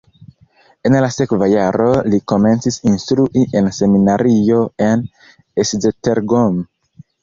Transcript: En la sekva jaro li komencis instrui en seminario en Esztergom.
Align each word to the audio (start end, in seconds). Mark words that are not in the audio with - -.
En 0.89 0.95
la 1.03 1.09
sekva 1.15 1.49
jaro 1.51 1.91
li 2.15 2.21
komencis 2.33 2.79
instrui 2.95 3.47
en 3.63 3.71
seminario 3.83 4.67
en 4.91 5.09
Esztergom. 5.69 6.63